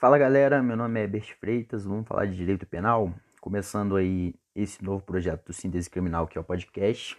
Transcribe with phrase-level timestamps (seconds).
[0.00, 4.80] Fala galera, meu nome é Bert Freitas, vamos falar de direito penal, começando aí esse
[4.80, 7.18] novo projeto do Síntese Criminal que é o podcast.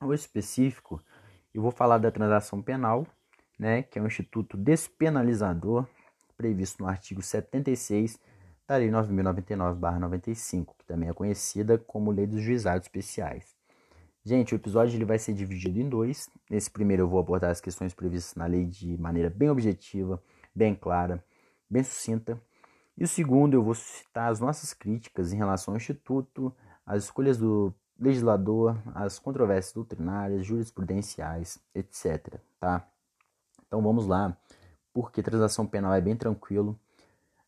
[0.00, 0.98] O específico,
[1.52, 3.06] eu vou falar da transação penal,
[3.58, 5.86] né, que é um instituto despenalizador
[6.38, 8.18] previsto no artigo 76
[8.66, 13.54] da Lei 9099/95, que também é conhecida como Lei dos Juizados Especiais.
[14.24, 16.30] Gente, o episódio ele vai ser dividido em dois.
[16.48, 20.18] Nesse primeiro eu vou abordar as questões previstas na lei de maneira bem objetiva,
[20.54, 21.22] bem clara
[21.68, 22.40] bem sucinta.
[22.96, 27.36] E o segundo, eu vou citar as nossas críticas em relação ao Instituto, as escolhas
[27.36, 32.38] do legislador, as controvérsias doutrinárias, jurisprudenciais, etc.
[32.58, 32.86] Tá?
[33.66, 34.36] Então vamos lá,
[34.92, 36.78] porque transação penal é bem tranquilo,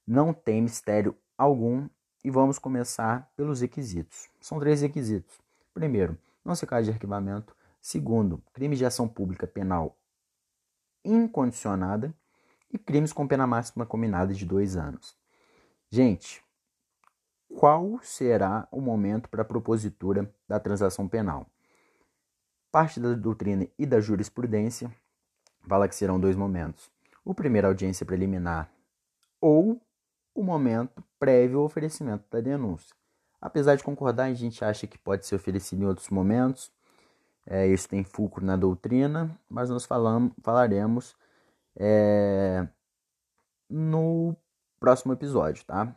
[0.07, 1.89] não tem mistério algum
[2.25, 4.29] e vamos começar pelos requisitos.
[4.41, 5.41] São três requisitos.
[5.73, 7.55] Primeiro, não se cai de arquivamento.
[7.81, 9.97] Segundo, crime de ação pública penal
[11.05, 12.13] incondicionada
[12.73, 15.17] e crimes com pena máxima combinada de dois anos.
[15.91, 16.43] Gente,
[17.49, 21.47] qual será o momento para a propositura da transação penal?
[22.71, 24.91] Parte da doutrina e da jurisprudência
[25.67, 26.91] fala que serão dois momentos.
[27.25, 28.71] O primeiro, audiência preliminar,
[29.41, 29.81] ou
[30.35, 32.95] o momento prévio ao oferecimento da denúncia.
[33.41, 36.71] Apesar de concordar, a gente acha que pode ser oferecido em outros momentos.
[37.47, 41.17] É, isso tem fulcro na doutrina, mas nós falamos, falaremos
[41.79, 42.67] é,
[43.71, 44.37] no
[44.81, 45.95] próximo episódio, tá?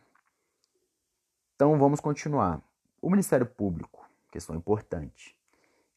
[1.56, 2.62] Então vamos continuar.
[3.02, 5.36] O Ministério Público, questão importante,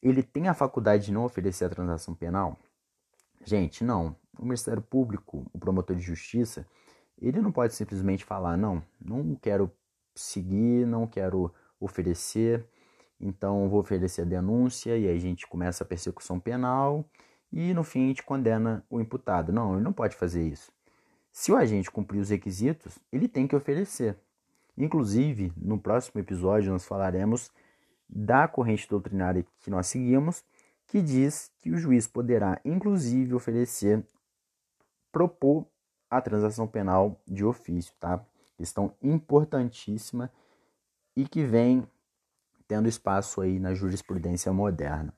[0.01, 2.59] ele tem a faculdade de não oferecer a transação penal?
[3.43, 4.15] Gente, não.
[4.39, 6.67] O Ministério Público, o promotor de justiça,
[7.21, 9.71] ele não pode simplesmente falar, não, não quero
[10.15, 12.67] seguir, não quero oferecer,
[13.19, 17.05] então vou oferecer a denúncia e aí a gente começa a persecução penal
[17.51, 19.51] e no fim gente condena o imputado.
[19.51, 20.71] Não, ele não pode fazer isso.
[21.31, 24.17] Se o agente cumprir os requisitos, ele tem que oferecer.
[24.77, 27.51] Inclusive, no próximo episódio nós falaremos
[28.07, 30.43] da corrente doutrinária que nós seguimos,
[30.87, 34.05] que diz que o juiz poderá, inclusive, oferecer,
[35.11, 35.65] propor
[36.09, 38.23] a transação penal de ofício, tá?
[38.57, 40.31] Questão importantíssima
[41.15, 41.85] e que vem
[42.67, 45.13] tendo espaço aí na jurisprudência moderna.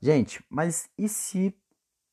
[0.00, 1.54] Gente, mas e se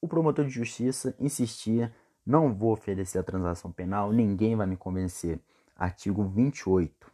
[0.01, 1.93] o promotor de justiça insistia,
[2.25, 5.39] não vou oferecer a transação penal, ninguém vai me convencer.
[5.73, 7.09] Artigo 28.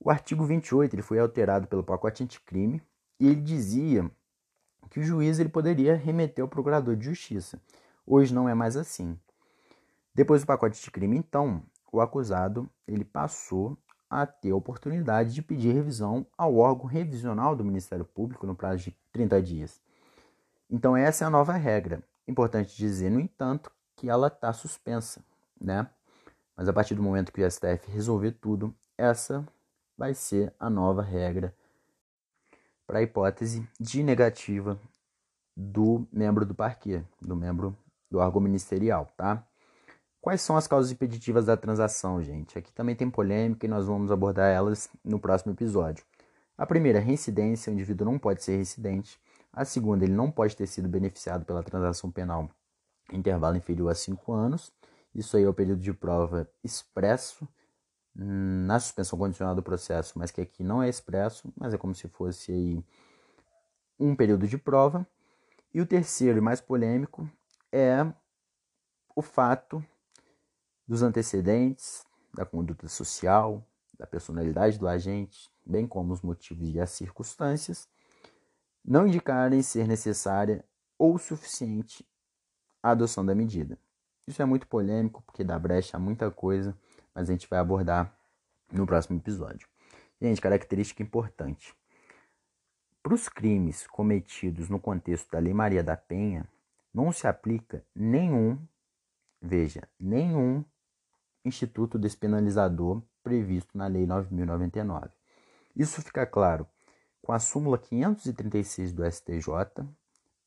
[0.00, 2.82] O artigo 28 ele foi alterado pelo pacote anticrime
[3.20, 4.10] e ele dizia
[4.90, 7.60] que o juiz ele poderia remeter ao procurador de justiça.
[8.04, 9.16] Hoje não é mais assim.
[10.12, 11.62] Depois do pacote de crime, então,
[11.92, 13.78] o acusado ele passou
[14.10, 18.84] a ter a oportunidade de pedir revisão ao órgão revisional do Ministério Público no prazo
[18.84, 19.80] de 30 dias.
[20.70, 22.02] Então essa é a nova regra.
[22.26, 25.24] Importante dizer, no entanto, que ela está suspensa,
[25.60, 25.88] né?
[26.56, 29.46] Mas a partir do momento que o STF resolver tudo, essa
[29.96, 31.54] vai ser a nova regra
[32.86, 34.78] para a hipótese de negativa
[35.56, 37.76] do membro do parquê, do membro
[38.10, 39.44] do órgão ministerial, tá?
[40.20, 42.58] Quais são as causas impeditivas da transação, gente?
[42.58, 46.04] Aqui também tem polêmica e nós vamos abordar elas no próximo episódio.
[46.56, 49.20] A primeira, reincidência, o indivíduo não pode ser residente.
[49.52, 52.50] A segunda, ele não pode ter sido beneficiado pela transação penal
[53.12, 54.72] em intervalo inferior a cinco anos.
[55.14, 57.48] Isso aí é o período de prova expresso
[58.14, 62.08] na suspensão condicional do processo, mas que aqui não é expresso, mas é como se
[62.08, 62.84] fosse aí
[63.98, 65.06] um período de prova.
[65.72, 67.30] E o terceiro e mais polêmico
[67.70, 68.04] é
[69.14, 69.84] o fato
[70.88, 73.62] dos antecedentes, da conduta social,
[73.98, 77.86] da personalidade do agente, bem como os motivos e as circunstâncias,
[78.84, 80.64] não indicarem ser necessária
[80.96, 82.08] ou suficiente
[82.82, 83.78] a adoção da medida.
[84.26, 86.76] Isso é muito polêmico porque dá brecha a muita coisa,
[87.14, 88.16] mas a gente vai abordar
[88.72, 89.68] no próximo episódio.
[90.20, 91.74] Gente, característica importante.
[93.02, 96.46] Para os crimes cometidos no contexto da Lei Maria da Penha,
[96.92, 98.58] não se aplica nenhum,
[99.40, 100.64] veja, nenhum
[101.48, 105.08] instituto despenalizador previsto na Lei 9099.
[105.74, 106.66] Isso fica claro
[107.22, 109.84] com a súmula 536 do STJ,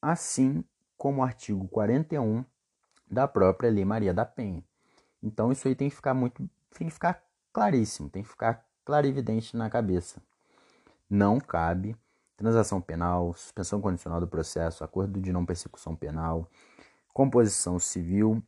[0.02, 0.64] assim
[0.98, 2.44] como o artigo 41
[3.10, 4.64] da própria Lei Maria da Penha.
[5.22, 9.56] Então isso aí tem que ficar muito, tem que ficar claríssimo, tem que ficar clarividente
[9.56, 10.22] na cabeça.
[11.10, 11.96] Não cabe
[12.36, 16.50] transação penal, suspensão condicional do processo, acordo de não persecução penal,
[17.14, 18.42] composição civil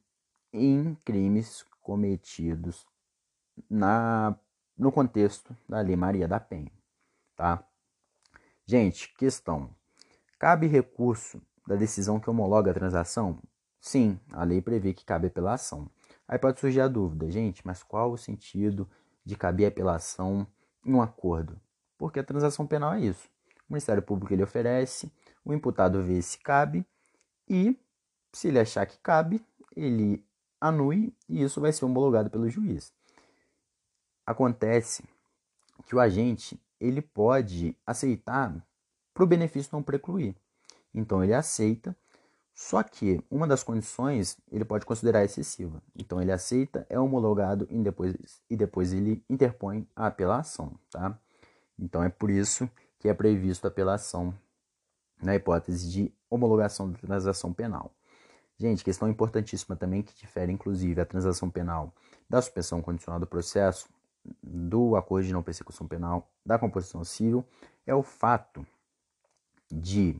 [0.51, 2.88] em crimes cometidos
[3.69, 4.35] na
[4.75, 6.71] no contexto da Lei Maria da Penha,
[7.35, 7.63] tá?
[8.65, 9.69] Gente, questão.
[10.39, 13.39] Cabe recurso da decisão que homologa a transação?
[13.80, 15.89] Sim, a lei prevê que cabe apelação.
[16.27, 18.89] Aí pode surgir a dúvida, gente, mas qual o sentido
[19.24, 20.47] de caber apelação
[20.86, 21.59] em um acordo?
[21.97, 23.29] Porque a transação penal é isso.
[23.69, 25.12] O Ministério Público ele oferece,
[25.45, 26.86] o imputado vê se cabe
[27.47, 27.77] e,
[28.31, 29.45] se ele achar que cabe,
[29.75, 30.25] ele
[30.63, 32.94] anui e isso vai ser homologado pelo juiz.
[34.25, 35.04] Acontece
[35.86, 38.65] que o agente ele pode aceitar
[39.13, 40.33] para o benefício não precluir.
[40.94, 41.94] Então ele aceita,
[42.56, 45.83] só que uma das condições ele pode considerar excessiva.
[45.94, 48.15] Então ele aceita, é homologado e depois,
[48.50, 51.19] e depois ele interpõe a apelação, tá?
[51.77, 52.69] Então é por isso
[53.00, 54.33] que é previsto a apelação
[55.21, 57.94] na hipótese de homologação da transação penal.
[58.57, 61.94] Gente, questão importantíssima também que difere inclusive a transação penal
[62.29, 63.89] da suspensão condicional do processo,
[64.41, 67.45] do acordo de não persecução penal, da composição civil,
[67.85, 68.65] é o fato
[69.71, 70.15] de,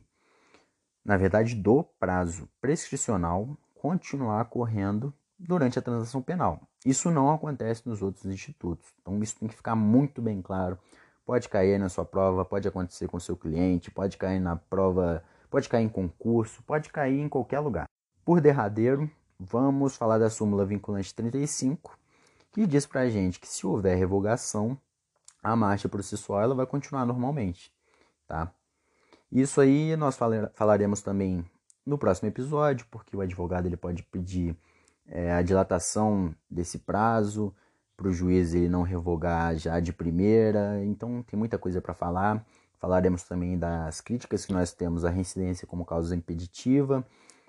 [1.04, 6.60] na verdade, do prazo prescricional continuar correndo durante a transação penal.
[6.84, 8.92] Isso não acontece nos outros institutos.
[9.00, 10.78] Então, isso tem que ficar muito bem claro.
[11.24, 15.68] Pode cair na sua prova, pode acontecer com seu cliente, pode cair na prova, pode
[15.68, 17.86] cair em concurso, pode cair em qualquer lugar.
[18.24, 21.98] Por derradeiro, vamos falar da súmula vinculante 35,
[22.52, 24.78] que diz para a gente que se houver revogação,
[25.42, 27.70] a marcha processual ela vai continuar normalmente,
[28.26, 28.50] tá?
[29.30, 30.16] Isso aí nós
[30.54, 31.44] falaremos também
[31.84, 34.56] no próximo episódio, porque o advogado ele pode pedir
[35.06, 37.54] é, a dilatação desse prazo
[37.96, 40.82] para o juiz ele não revogar já de primeira.
[40.84, 42.44] Então tem muita coisa para falar.
[42.78, 47.06] Falaremos também das críticas que nós temos à reincidência como causa impeditiva,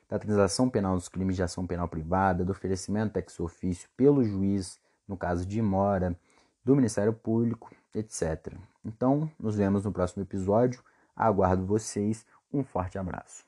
[0.07, 4.80] da transação penal dos crimes de ação penal privada, do oferecimento ex ofício pelo juiz
[5.07, 6.18] no caso de mora,
[6.63, 8.54] do Ministério Público, etc.
[8.84, 10.84] Então, nos vemos no próximo episódio.
[11.16, 12.25] Aguardo vocês.
[12.52, 13.45] Um forte abraço.